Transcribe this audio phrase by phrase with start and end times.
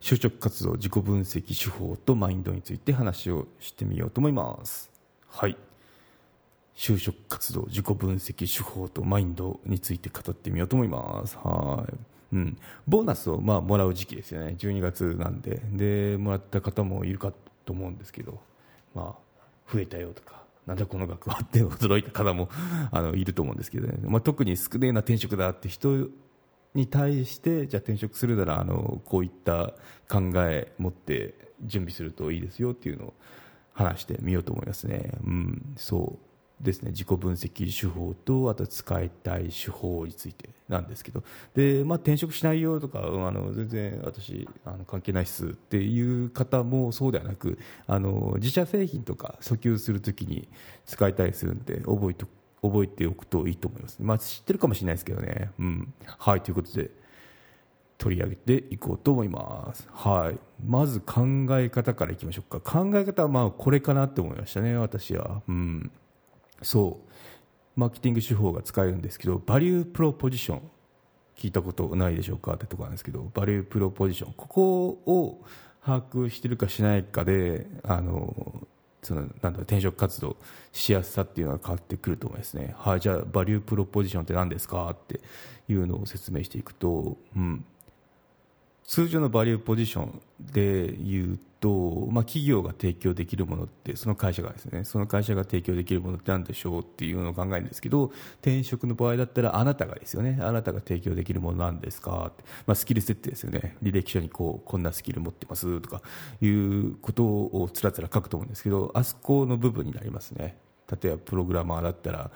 [0.00, 4.90] 就職活動自己分析手法とマインドについて話をしてみようと思います。
[5.28, 5.56] はい。
[6.74, 11.36] 就職活動自己分析手法とマインドについて語ってみようと思います。
[11.42, 11.94] はい。
[12.30, 14.54] うん、ボーナスをまあもらう時期ですよね。
[14.58, 15.60] 12月なんで。
[15.72, 17.32] でもらった方もいるか
[17.64, 18.38] と思うんですけど、
[18.94, 22.48] まあ、増えたよとかなんだこの額はって驚いた方も
[22.90, 26.08] あのいると思うんですけどね、まあ、特に少ねえな転職だって人
[26.78, 29.74] に対してじゃあ転職するならあのこういった
[30.08, 33.14] 考え持って準備するといいですよっていうのを
[33.72, 35.12] 話してみようと思いますね。
[35.24, 36.28] うん、そう。
[36.60, 36.90] ですね。
[36.90, 41.22] 自己分析手法とあと使いたい手法についてなんですけど。
[41.54, 50.48] で、まあ、転職しないよとかあの全然私あの関係ないっすっていう方もそうではなくあの自社製品とか訴求するときに
[50.84, 52.30] 使いたりするんで覚えておく
[52.62, 56.90] 覚えておくといいと思います、まあ、知ってるかもしれないですけどね、うん、はいということで
[57.98, 62.60] 取り上げていこうと思います、はい、まず考え方からいきましょうか。
[62.60, 65.90] 考え方はまあこれかなって思いましたね私は、うん、
[66.62, 67.08] そう。
[67.76, 70.62] マーケティング手法が使えるんですけどバリュープロポジション
[71.36, 72.54] 聞いたことないでしょうか？
[72.54, 74.32] ってところなんですけどバリュープロポジション。
[74.36, 75.44] ここを
[75.84, 78.66] 把握してるかしないかであの
[79.02, 80.36] そのなんだ転職活動
[80.72, 82.74] しやすさっていうのが変わってくると思いますね。
[82.76, 84.90] はい、じゃあバリュープロポジションって何ですか？
[84.90, 85.20] って
[85.68, 87.64] いうのを説明していくと、うん、
[88.88, 98.06] 通常のバリューポジションで言うと、まあ、企業が提供できるものってその会社がですねその会社が提供できるものって何でしょうっていうのを考えるんですけど
[98.40, 102.32] 転職の場合だったらあなたがですよねあなたが提供できるものなんですか、
[102.66, 106.00] まあ、スキル設定ですよね履歴書にこうこんなスキル持ってますとか
[106.40, 110.56] いうことをつらつら書くと思うんですけどあそこの部分になりますね。
[110.90, 112.30] 例えばプログラマーだったら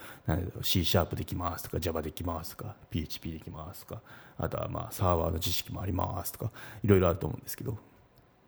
[0.63, 4.03] C シャープできますとか Java できますとか PHP できますとか
[4.39, 6.51] あとはまあサーバーの知識もありますとか
[6.85, 7.79] いろいろあると思うんですけど、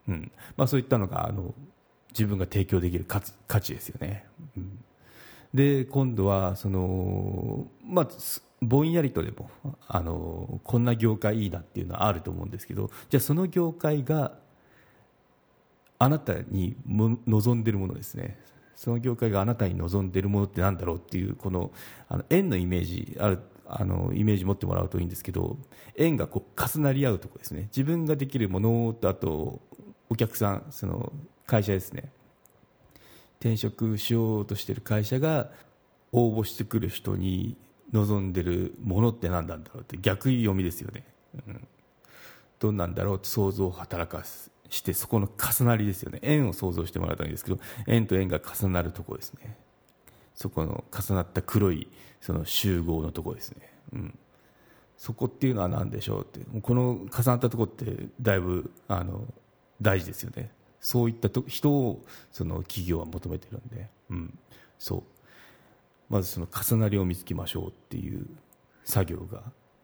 [0.07, 0.31] うん。
[0.55, 1.53] まあ、そういったのがあの
[2.11, 4.25] 自分が提供できる価値ですよね。
[4.55, 4.83] うん、
[5.53, 8.07] で今度はその、まあ、
[8.61, 9.49] ぼんやりとでも
[9.87, 14.33] あのこんな業界いいなっていうのはあると思うんですけどじゃあその業界が
[15.99, 18.37] あなたに望んでいるものですね。
[18.75, 21.71] その業界があなたに望んでいるものってなんだろうっていうこの
[22.07, 25.57] あの円のイメージあるあのイメージ持ってもらうといいんですけど
[25.95, 27.63] 円がこう重なり合うところですね。
[27.75, 29.61] 自分ができるものとあと
[30.09, 31.11] お客さんその
[31.47, 32.11] 会社ですね。
[33.39, 35.51] 転職しようとしている会社が
[36.11, 37.57] 応募してくる人に
[37.91, 41.03] 望んでるものって何なんだろうって逆読みですよね、
[41.47, 41.67] うん、
[42.59, 44.54] どんなんだろうって想像を働かす。
[44.69, 46.19] してそこの重なりですよね。
[46.21, 49.57] 円を想像してもらうといいんですけど円と円が重なるところですね。
[50.33, 51.87] そこの重なった黒い
[52.19, 54.19] その集合のところですね、うん、
[54.97, 56.39] そこっていうのは何でしょうって。
[56.61, 59.25] この重なったところってだいぶあの
[59.81, 60.51] 大事ですよね。
[60.79, 64.39] そういったと人をその企業は求めてるんで、うん、
[64.77, 65.03] そう。
[66.09, 68.27] まずその重なりを見つけましょうっていう
[68.83, 69.41] 作業が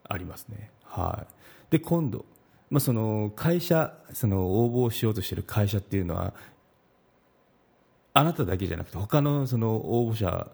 [0.08, 0.70] ありますね。
[0.84, 1.72] はい。
[1.72, 2.26] で今度
[2.72, 6.34] まあ、その会社その応募しようとしている会社っていうのは
[8.14, 10.48] あなただけじゃなくて他のその応募者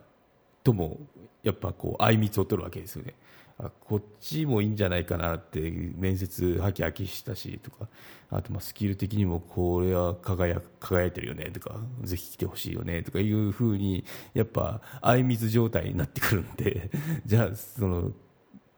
[0.63, 0.97] とも
[1.43, 3.13] やっぱこう相密を取るわけですよね。
[3.59, 7.87] あこっちもいいんじゃないかなって面接はきはきしたしとか
[8.29, 14.05] あとまあスキル的にもこれは輝輝いてるよねとかぜひ来てほしいよねとかいうふうに
[14.35, 16.91] やっぱ相密状態になってくるんで
[17.25, 18.11] じゃあその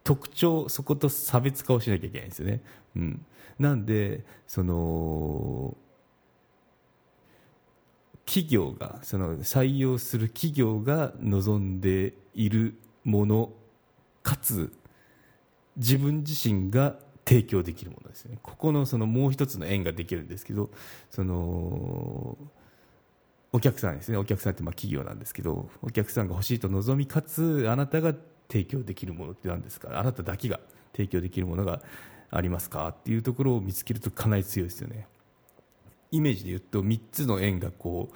[0.10, 2.64] 特徴そこと差別化をしなきゃいけないんですよね。
[2.96, 3.26] うん、
[3.60, 5.78] なんでその
[8.26, 13.52] 企業がその採用する企業が望んでいるもの
[14.24, 14.74] かつ
[15.78, 18.40] 自分自身が提供できるものですね。
[18.42, 20.72] ここのそのもう一つの縁ができるんですけど
[21.12, 22.36] その
[23.52, 24.18] お客さんですね。
[24.18, 28.16] お客さんってまあ企業なんですけどお客さんが欲しいと望みかつあなたが
[28.52, 29.98] 提供できるものって何ですか？
[30.00, 30.60] あなただけが
[30.94, 31.82] 提供できるものが
[32.32, 32.88] ありますか？
[32.90, 35.08] っていうところを見つけるとかなり強いですよね。
[36.12, 38.16] イメージで言うと3つの円がこう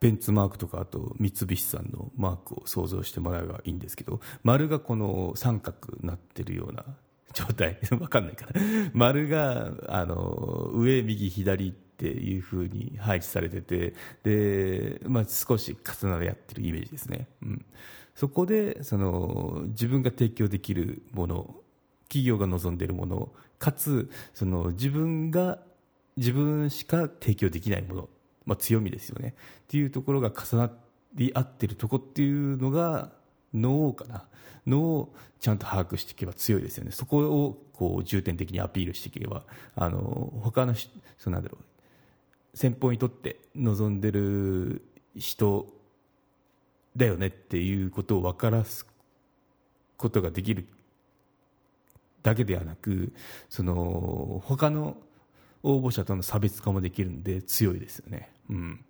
[0.00, 6.84] ベンツマークとかあと三菱さんのマークを想像してもらえばいいんですけど丸がこの三角になってるような
[7.34, 7.78] 状態。
[8.00, 8.60] わかんないから
[8.94, 13.94] 丸があの上右左っていうふうに配置されてて
[14.24, 17.64] で、まあ、少し重なり合ってるイメージですね、うん、
[18.16, 21.54] そこでその自分が提供できるもの
[22.08, 25.60] 企業が望んでいるものかつその自分が
[26.16, 28.08] 自分しか提供できないもの、
[28.46, 29.34] まあ、強みですよね。
[29.62, 30.70] っていうところが重な
[31.14, 33.12] り合ってるとこっていうのが
[33.54, 34.26] 脳かな。
[34.66, 36.90] 脳をちゃんと把握していけば強いですよね。
[36.92, 39.44] そこをこう重点的にアピールしていけば
[39.74, 40.74] あの他の
[41.16, 41.64] そのなんだろう
[42.54, 44.82] 先方にとって望んでる
[45.16, 45.66] 人
[46.96, 48.86] だよねっていうことを分からす
[49.96, 50.66] ことができる
[52.22, 53.12] だけではなく
[53.48, 54.96] その他の
[55.62, 58.30] 応募者との差別化もできるんで強いですよね。
[58.50, 58.84] うん、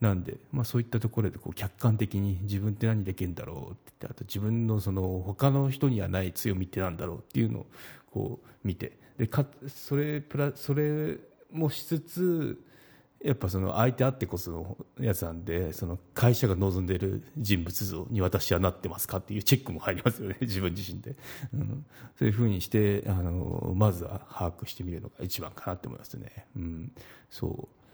[0.00, 7.66] なんで、まあ、そういったところでこう客観的に自分って何できるんだろうってってあと自分のその他の人にはない強みってなんだろうっていうのを
[8.12, 11.16] こう見てでかそれプラそれ
[11.50, 12.60] もしつつ
[13.24, 21.16] やっぱその相手あってこそのやつなんでその会社が望んでいる人物像に私はなってますかっていうチェックも入りますよね 自分自身で、
[21.52, 21.86] うん、
[22.16, 26.92] そういうふうにしてあのまずは把握してみるのが一番かなって思いますね、うん、
[27.30, 27.85] そう。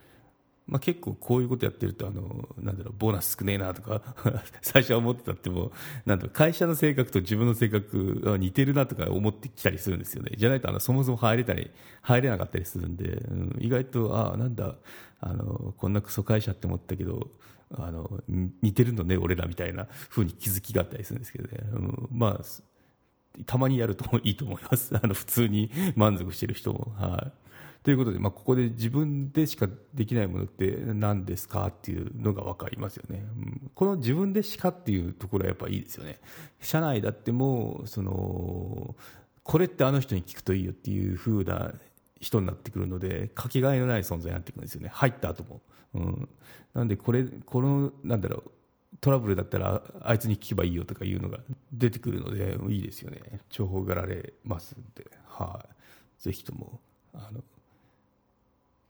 [0.67, 4.01] まあ、結構こういうことやってるとあのなんだろうボーナス少ねえなとか
[4.63, 5.73] 最初は思ってたっても
[6.07, 10.33] なんだろう会社の性格と自分の性格は似てるなとか思ってきたりするんですよね。
[10.37, 11.71] じゃないとあのそもそも入れたり
[12.01, 14.77] 入れなかったりするんで、うん、意外とああなんだ
[15.21, 17.31] あのこんなクソ会社って思ったけど
[17.75, 24.95] あの似てるのね俺らみたいな風に気づきがあったりするんですけどね、うん、まあたまにやるといいと思います。
[24.95, 26.93] あの普通に満足してる人も。
[26.97, 27.42] はい。
[27.83, 33.25] ということで、まあ、ここで自分でしかできないものって何ですかっていうのが分かりますよね、
[33.75, 36.21] この自分でしかっていうところはやっぱいいですよね。
[36.61, 38.95] 社内だってもその
[39.43, 41.73] これってあの人に聞くといいよっていう風な
[42.21, 44.89] 人になってくるのでかけがえのない存在になってくるんですよね。
[44.93, 45.61] 入った後も、
[45.95, 46.29] うん、
[46.75, 48.51] なんでこれこのなんだろう
[49.01, 51.39] トラブルだったらあいつに聞けばいいよとかいうのが
[51.73, 53.41] 出てくるのでいいですよね。
[53.51, 55.67] 重宝がられますんで、は
[56.21, 56.81] い、ぜひとも
[57.13, 57.43] あの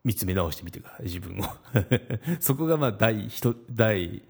[0.05, 1.43] 見つめ直してみてください、自分を。
[2.41, 4.23] そこがまあ第一、第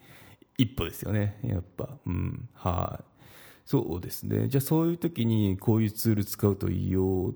[0.59, 1.99] 一歩ですよね、やっぱ。
[2.07, 2.49] うん。
[2.55, 3.05] はい。
[3.65, 4.49] そうですね。
[4.49, 7.35] じゃあそういう時にこういうツール使うといいよ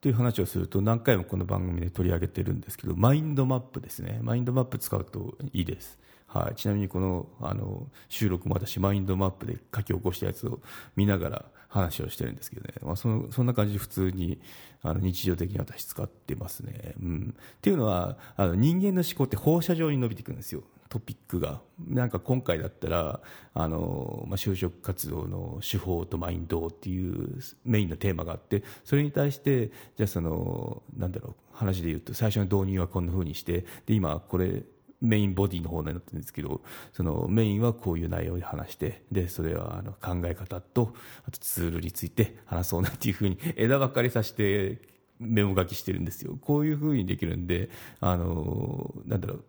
[0.00, 4.18] という話をすると何回もこの番組で取り上げてるんですけど、マインドマップですね。
[4.22, 5.98] マインドマップ使うといいです。
[6.32, 10.60] はい、ちなみにこのあの収録も私マインドマップで書き起こしたやつを
[10.94, 14.40] 見ながら話をしてるんですけどね、まあ、そのそんな感じで普通に
[14.82, 20.62] あの日常的に私使ってますね、うん、っていうのはあの人間の思考って放射状に伸びていくんですよ。
[20.88, 21.60] トピックが。
[21.88, 23.20] なんか今回だったら
[23.54, 34.64] あの、まあ、就職活動の手法とマインドっていうメインのテーマがあってそれに対してじゃあそのなんだろう話で言うと最初の導入はこんなふうにしてで今これ
[35.00, 36.60] メインボディの方になってるんですけど
[36.92, 40.94] そのメインはこういう内容で話してでそれはあの考え方と
[41.26, 44.78] あとツールについて話そうなっていうふうに枝分かりさせて
[45.18, 46.38] メモ書きしてるんですよ。
[46.40, 47.70] こういうふうにできるんで
[48.00, 49.44] あのなんだろう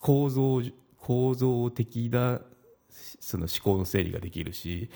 [0.00, 0.62] 構造
[0.98, 2.40] 構造的な
[3.20, 4.90] その思考の整理ができるし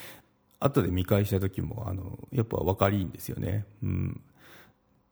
[0.59, 4.21] 後で見返した時もあのやっぱ分かりいいんですよね、うん、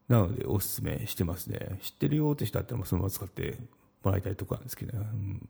[0.08, 1.78] なのでおすすめしてますね。
[1.82, 3.58] 知ってるよって人だったらそのまま使って
[4.02, 5.48] もらいたいところなんですけど、うん、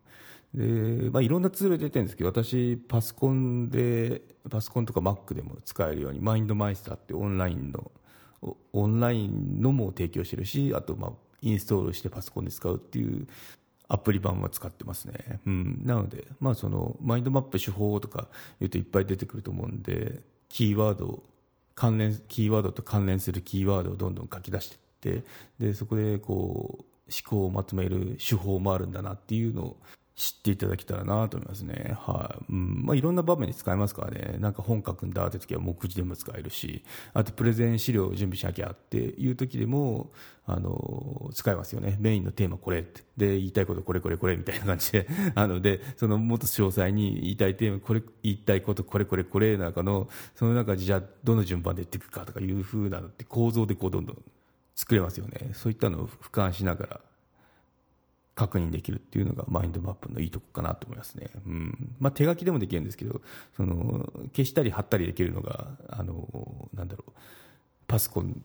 [0.55, 7.91] でまあ、いろんなツール出てるんですけど私パソコンでパソコンとか Mac でも使えるようにマインドマイスターってオンラインの
[8.73, 11.11] オンラインのも提供してるしあとまあ
[11.43, 13.27] インストールしてパソコンで使うっていう
[13.89, 18.29] アプリ版は使ってますね、うん、なので、まあ、そのマインドマップ手法とか
[18.61, 21.23] 言うといっぱい出てくると思うんでキーワード
[21.75, 24.69] 関連キーワードと関連するキーワードをどんどん書き出し
[25.01, 25.25] ていって
[25.59, 29.77] でそこでこう思考をまとめる手法もあるんだなっていうのを
[30.19, 31.97] 知っていただけたらなと思いますね。
[31.97, 32.45] はい。
[32.53, 34.37] うんまあ、いろんな場面で使えますからね。
[34.41, 36.83] なんか本書くんだって時は目次でも使えるし、
[37.15, 40.11] あとプレゼン資料を準備しなきゃっていう時でも、
[40.45, 41.99] あの、使えますよね。
[42.01, 43.03] メインのテーマこれって。
[43.17, 54.17] で、言いたいことこれこれこれみたいな感じで、 あので、そのもっと詳細に言いたいテーマ、これ、言いたいことこれこれこれなんかの、その中でじゃあどの順番で言っていくかとかいうふうなのって構造でこうどんどん
[54.79, 55.51] 作れますよね。
[55.55, 57.01] そういったのを俯瞰しながら
[58.37, 61.31] 確認できるっていうのがマインドマップのいいとこかなと思いますね。
[61.45, 63.21] うんまあ、手書きでもできるんですけど
[63.57, 67.13] その消したり貼ったりできるのがあのなんだろう
[67.89, 68.41] パソコン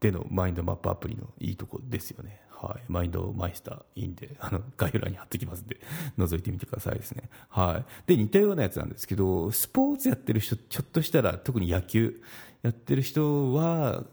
[0.00, 2.40] でのマインドマップアプリのいいとこですよね。
[2.50, 2.82] はい。
[2.88, 5.78] マインドマイスターいいんで、あの、概要欄に貼ってきますんで、
[6.16, 7.28] 覗いてみてくださいですね。
[7.50, 8.06] はい。
[8.06, 12.22] で、似たようなやつなんですけど、スポーツやってる人、ちょっとしたら、特に野球
[12.62, 14.04] やってる人は、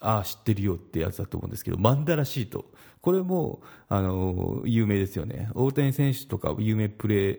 [0.00, 2.66] ああ、知ってるよってやつだと思うんですけど、マンダラシート。
[3.00, 5.50] これも、あの、有名ですよね。
[5.54, 7.38] 大谷選手とか有名プレー、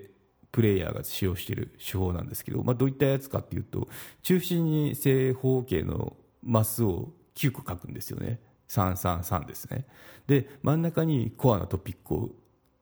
[0.52, 3.88] プレイヤーが使用している手法なんですけど、まあ、どういったやつかっていうと、
[4.24, 8.40] 中心に正方形のマスを9個書くんですよね。
[8.70, 9.86] 333ですね。
[10.26, 12.30] で、真ん中にコアなトピックを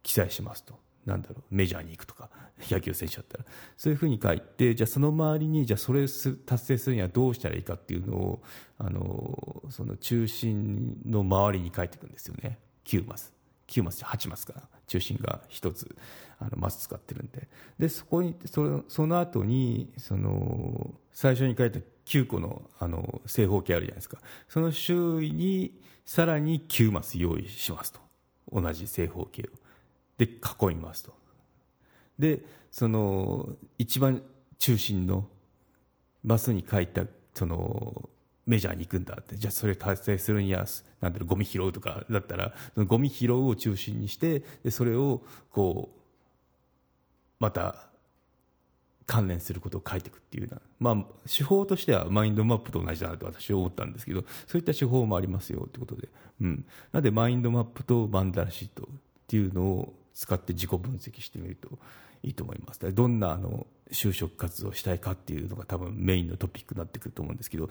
[0.03, 0.84] 記載しますと。
[1.05, 2.29] なんだろう、メジャーに行くとか、
[2.69, 3.45] 野球選手だったら。
[3.77, 8.43] そういうふうに書いて、じゃあその周りに、じゃあそれを達成するにはどうしたらいいかっていうのを、
[8.77, 12.59] あの、その中心の周りに書いていくんですよね。
[12.85, 13.33] 9マス。
[13.67, 14.61] 9マスじゃ8マスかな。
[14.87, 15.95] 中心が1つ、
[16.39, 17.47] あの、マス使ってるんで。
[17.79, 27.99] で、そこに、その、その後に、その、最初に書いた9個のあの正方形あるじゃないですかその周囲にさらに9マス用意しますと
[28.51, 29.45] 同じ正方形を
[30.17, 31.13] で囲みますと。
[32.19, 32.41] で
[32.71, 34.21] その一番
[34.57, 35.27] 中心の
[36.23, 37.03] マスに書いた
[37.33, 38.09] その
[38.45, 39.35] メジャーに行くんだって。
[39.35, 40.65] じゃあそれ達成するには
[41.01, 45.99] なんだろうゴミ拾うとかだったらそのゴミ拾うを中心にしてでそれをこう
[47.39, 47.89] また
[49.05, 56.07] 関連することを書いていくっていうな、まあ、手法としてはマインドマップと同じだなと私は思ったんですけどそういった手法もありますよってことで、
[56.41, 58.95] うん、なのでマインドマップとマンダラシートっ
[59.27, 61.77] ていうのを使って自己分析してみると
[62.23, 67.69] いいと思いますどんなあの就職活動をしたいかっていうのが多分メインのトピックになってくると思うんですけど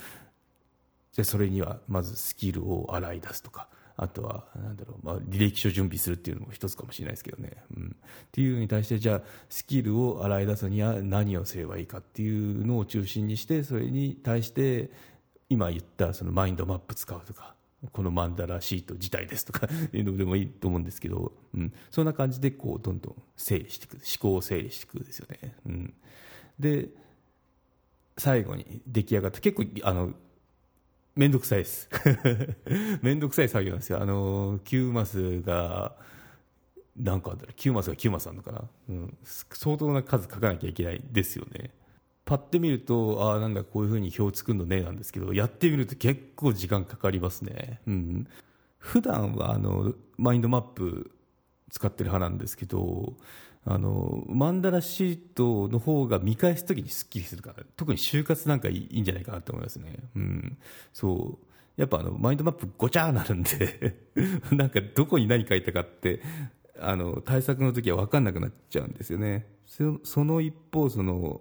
[1.13, 7.53] じゃそれにはまずスキルを洗い出すとかあとは、なんだろう、まあ、履歴書準備するっていうのも一つかもしれないですけどね。
[7.77, 7.97] うん。
[7.97, 14.91] っていうのに対して、じゃあ、スキルを洗い出すには何をすればいいかっていうのを中心にして、それに対して、
[15.49, 17.54] 今言ったそのマインドマップ使うとか、
[17.93, 25.95] このマンダラシート自体ですとか いうのでもいいと思うんですけど、うん、そんな感じでこうどんどん整理していく思考を整理していくですよね、うん、
[26.59, 26.89] で
[28.17, 30.15] 最後に出来上がった結構あの
[31.17, 31.89] めんどくさいです。
[33.01, 34.03] めんどくさい作業なんですよ。
[34.03, 35.97] あの、9マスが、
[36.97, 38.69] 何個あったら、9マスが9マスあるのかな。
[38.89, 39.19] うん。
[39.23, 41.71] 相当な数書かなきゃいけないですよね。
[42.25, 47.81] パッて見ると、ああ、なんだ、こういうふうに表を作るのね、なんですけど、やってみると結構時間かかりますね。
[47.87, 48.27] うん。
[48.79, 51.11] 普段は、あの、マインドマップ
[51.71, 53.15] 使ってる派なんですけど、
[53.67, 60.59] あのマンダラシートの方が見返すときにすっきりするから特に就活なんかいいんじゃないかなと思いますね、うん、
[60.93, 63.97] そうやっぱあのマインドマップごちゃーなるんで
[64.53, 66.21] なんかどこに何書いたかって
[66.79, 71.41] あの対策の時は分かんなくなっちゃうんですよねその一方その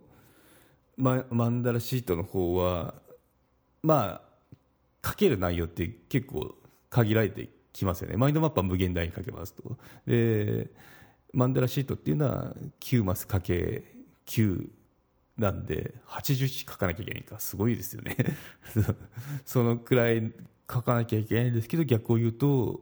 [0.98, 2.96] ママンダラシートの方は
[3.82, 6.56] まあ書ける内容って結構
[6.90, 8.18] 限られてきますよね。
[8.18, 9.78] マインドマップは無限大に書けますと。
[10.06, 10.70] で
[11.34, 13.84] マンデラシートっていうのは9マスかけ
[14.28, 14.70] 9
[15.38, 17.40] なんで80詞書かなきゃいけないか。
[17.40, 18.16] すごいですよね。
[19.46, 20.32] そのくらい
[20.72, 22.82] 書かなきゃいけないんですけど逆を言うと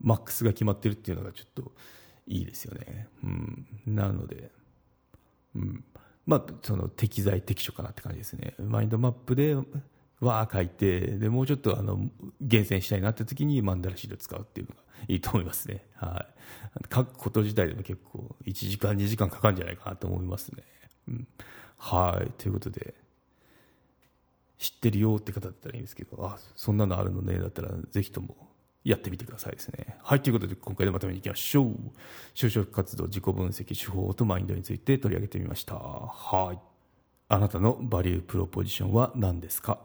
[0.00, 1.72] マックスが決まってるっていうのがちょっと
[2.26, 4.50] いいですよね、うん、なので、
[5.56, 5.84] うん、
[6.26, 9.56] まあその適材適所かなって感じですねマインドマップで
[10.20, 11.98] わー書いてでもうちょっとあの
[12.40, 15.84] 厳選したいなって時にマンダラシート使うっていうのがいいと思いますね。
[15.96, 16.26] は
[16.80, 16.94] い。
[16.94, 20.62] 書くこと自体でも結構1時間2時間かかるんじゃないかなと思いますね。
[21.08, 21.28] うん、
[21.76, 22.30] はい。
[22.38, 22.94] ということで、
[24.58, 28.36] 知ってるよって方だったらいいんですけど、あ、そんなのあるのね、だったらぜひとも
[28.84, 29.96] やってみてくださいですね。
[30.02, 30.20] はい。
[30.20, 31.74] ということで、今回でまとめにいきましょう。
[32.34, 35.74] 就職活動、自己分析手法とマインドについて取り上げてみました。
[35.76, 36.58] はい。
[37.28, 39.78] あなたのバリュープロポジションは何ですか？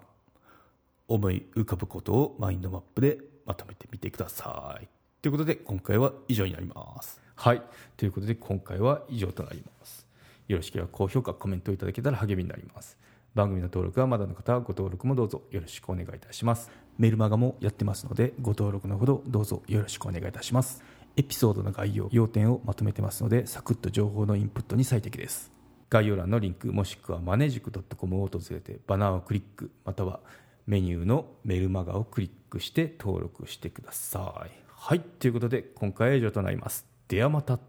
[1.07, 4.87] 思い浮かぶことをマインドマップでまとめてみてください。
[5.21, 7.61] ということで今回は以上になりますはい
[7.97, 10.05] ということで今回は以上となります
[10.47, 12.97] よろしければ高評価コメントいただけたら励みになります
[13.37, 16.71] 番組の登録はまだの方はご登録もどうぞよろしくお願いいたします。
[16.97, 20.83] メルマガもやってますのでご登録のほどどうぞよろしくお願いいたします。
[21.15, 25.51] エピソードの概要要点をまとめてますのでサクッと情報のインプットに最適です。
[25.89, 30.19] 概要欄のリンクもしくはマネジク .com を訪れてバナーをクリックまたは
[30.65, 34.51] メニューのメルマガをクリックして登録してください。
[34.67, 36.87] はいということで今回は以上となります。
[37.07, 37.59] ではまた。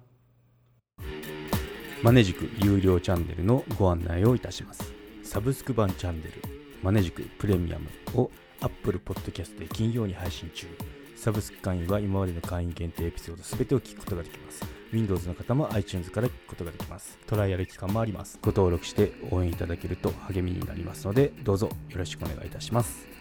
[2.03, 4.98] マネジク有料チャンネルのご案内をいたします
[5.29, 6.33] サブスク版チャンネル
[6.83, 8.31] マネジクプレミアムを
[8.63, 10.67] Apple Podcast で金曜に配信中。
[11.17, 14.65] サブスク会員は今までの会員限定エピソード全てを聞くことができます。
[14.91, 17.19] Windows の方も iTunes から聞くことができます。
[17.27, 18.39] トライアル期間もあります。
[18.41, 23.18] ご登録して応援いただけると励みになりますのでどうぞよろしくお願いいたします。